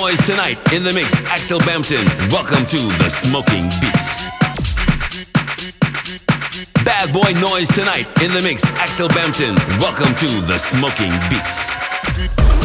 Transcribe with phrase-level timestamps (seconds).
[0.00, 1.18] noise tonight in the mix.
[1.32, 4.28] Axel Bampton, welcome to the Smoking Beats.
[6.84, 8.64] Bad boy noise tonight in the mix.
[8.76, 12.55] Axel Bampton, welcome to the Smoking Beats.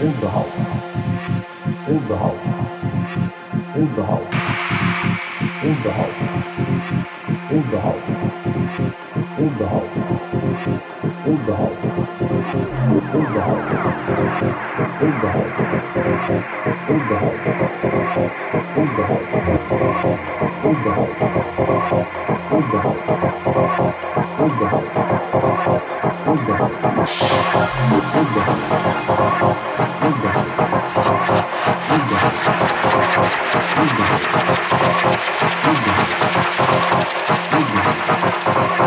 [0.00, 0.52] überhaupt,
[1.88, 2.48] überhaupt,
[5.84, 7.27] the house.
[7.50, 7.96] Unterhalt.
[9.38, 9.88] Unterhalt.
[11.24, 11.78] Unterhalt.
[13.08, 13.48] Unterhalt.
[13.48, 13.98] Unterhalt.
[26.26, 26.78] Unterhalt.
[35.68, 37.07] Thank you.
[37.50, 38.77] Thank you.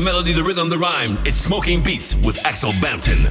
[0.00, 1.18] The melody, the rhythm, the rhyme.
[1.26, 3.24] It's Smoking Beats with Axel Bampton.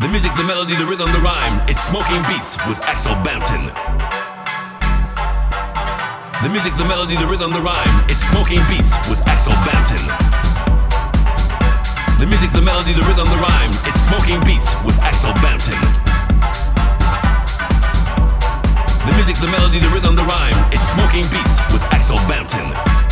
[0.00, 1.62] The music, the melody, the rhythm, the rhyme.
[1.70, 3.70] It's Smoking Beats with Axel Bampton.
[6.42, 8.02] The music, the melody, the rhythm, the rhyme.
[8.10, 10.02] It's Smoking Beats with Axel Bampton.
[12.18, 13.70] The music, the melody, the rhythm, the rhyme.
[13.86, 15.78] It's Smoking Beats with Axel Bampton.
[19.06, 20.58] The music, the melody, the rhythm, the rhyme.
[20.74, 23.05] It's Smoking Beats with Axel Bampton.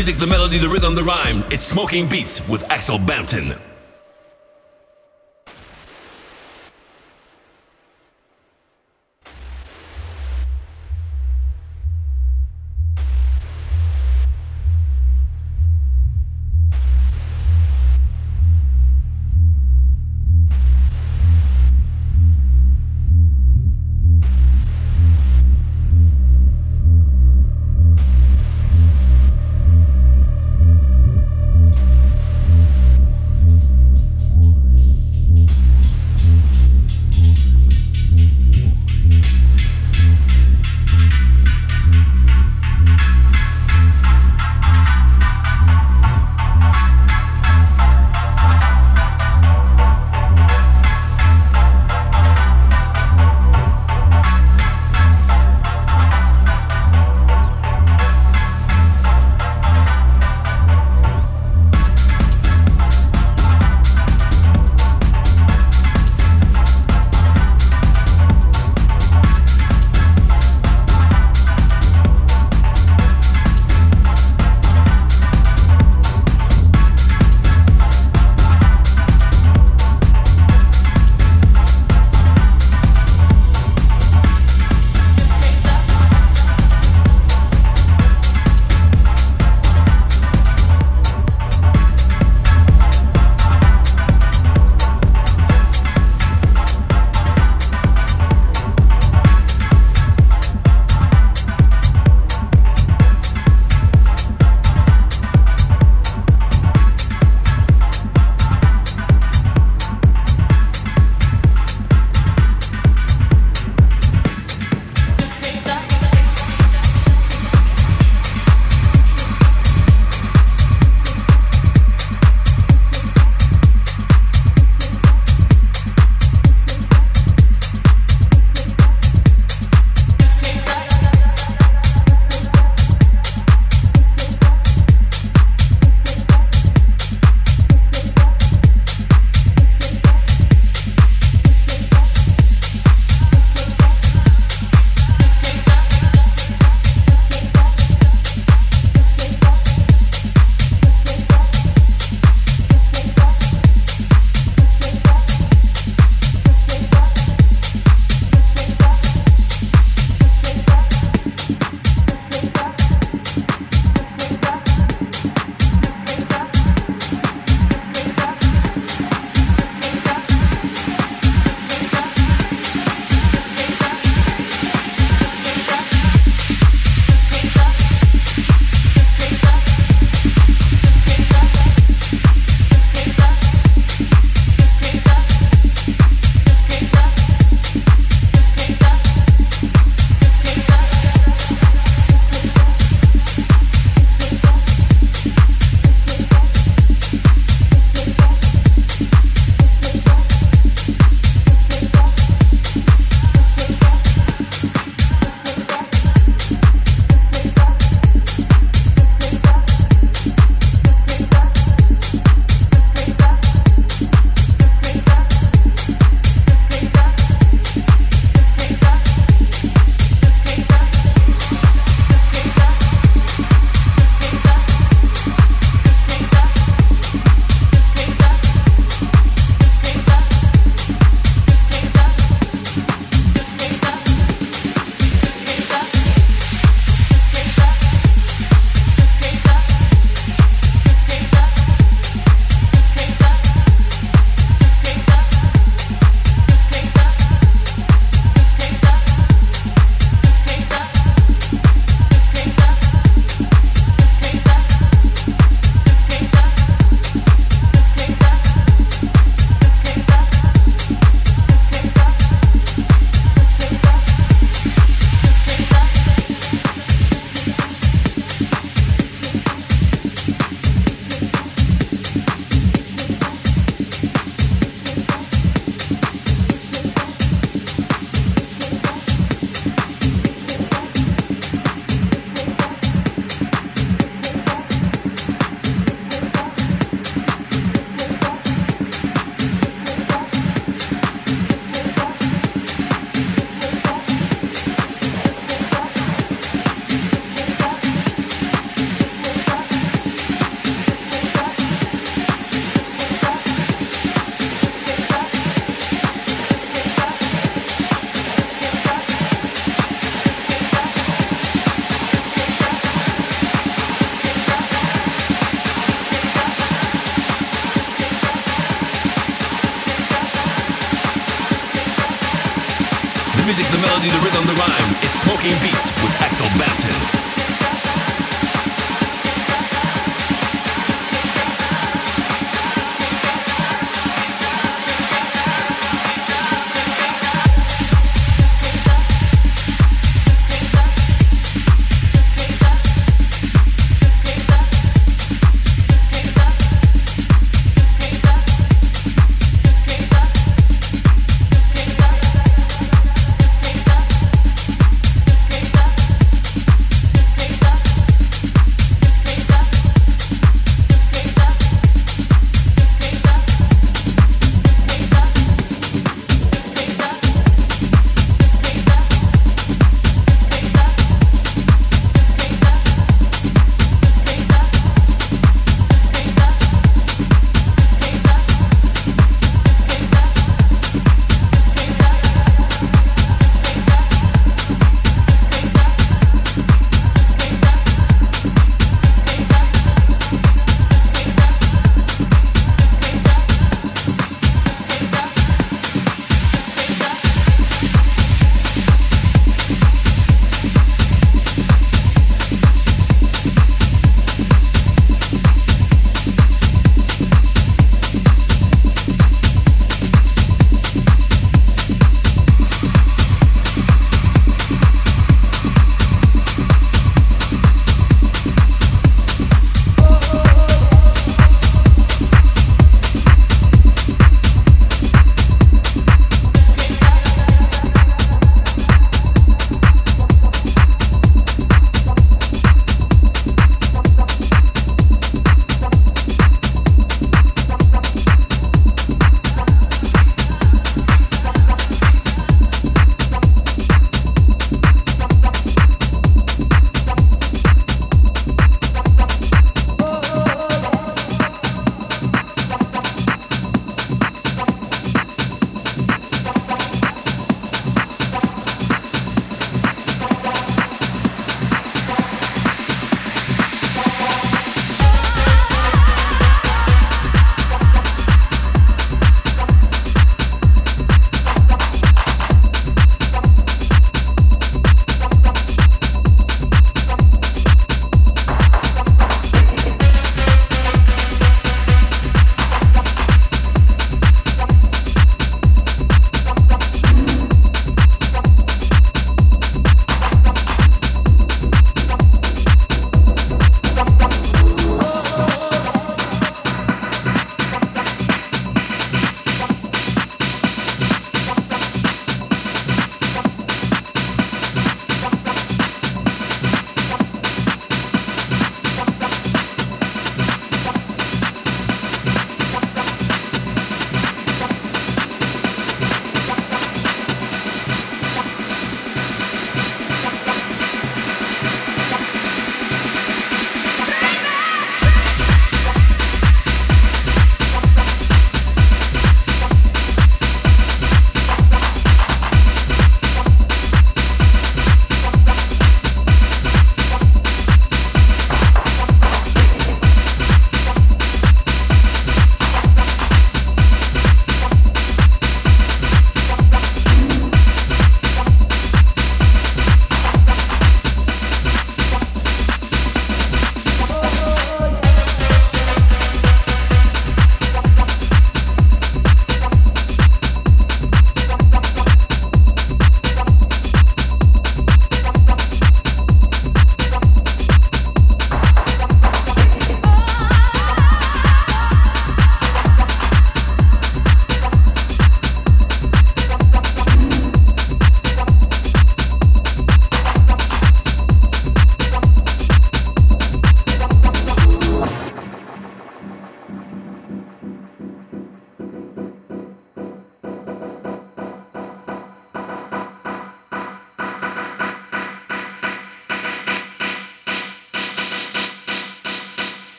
[0.00, 1.44] Music, the melody, the rhythm, the rhyme.
[1.50, 3.69] It's Smoking Beats with Axel Bampton.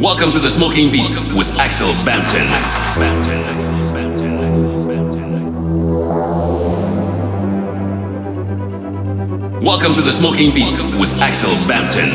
[0.00, 2.48] Welcome to the Smoking Beats with Axel Bampton.
[9.62, 12.14] Welcome to the Smoking Beats with Axel Bampton.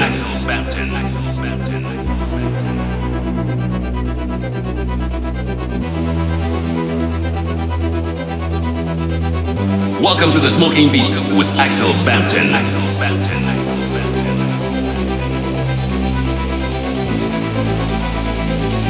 [10.02, 13.45] Welcome to the Smoking Beats with Axel Bampton.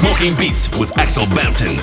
[0.00, 1.76] Smoking Beats with Axel Bampton.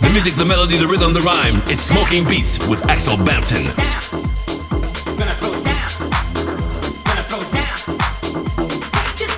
[0.00, 1.62] The music, the melody, the rhythm, the rhyme.
[1.66, 3.66] It's Smoking Beats with Axel Bampton.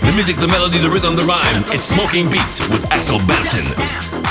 [0.00, 1.64] The music, the melody, the rhythm, the rhyme.
[1.66, 4.21] It's Smoking Beats with Axel Bampton.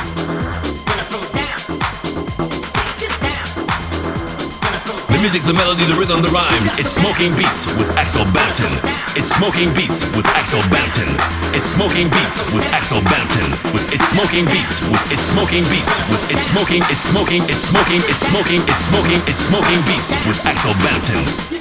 [5.21, 6.65] Music, the melody, the rhythm, the rhyme.
[6.81, 8.73] It's Smoking Beats with Axel Bampton.
[9.13, 11.13] It's Smoking Beats with Axel Bampton.
[11.53, 13.45] It's Smoking Beats with Axel Bampton.
[13.69, 18.01] With it's Smoking Beats with it's Smoking Beats with it's smoking, it's smoking, it's smoking,
[18.09, 21.60] it's smoking, it's smoking, it's smoking beats with Axel Bampton.